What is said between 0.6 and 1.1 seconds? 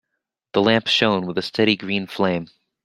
lamp